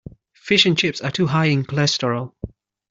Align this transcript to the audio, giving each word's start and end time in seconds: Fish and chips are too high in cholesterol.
Fish 0.33 0.65
and 0.65 0.75
chips 0.75 0.99
are 1.01 1.11
too 1.11 1.27
high 1.27 1.45
in 1.45 1.63
cholesterol. 1.63 2.33